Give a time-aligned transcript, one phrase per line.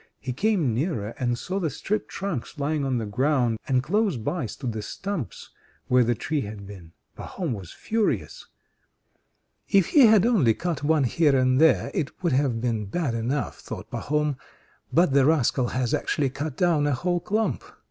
[0.19, 4.47] He came nearer, and saw the stripped trunks lying on the ground, and close by
[4.47, 5.51] stood the stumps,
[5.89, 6.93] where the tree had been.
[7.15, 8.47] Pahom was furious.
[9.69, 13.59] "If he had only cut one here and there it would have been bad enough,"
[13.59, 14.37] thought Pahom,
[14.91, 17.63] "but the rascal has actually cut down a whole clump.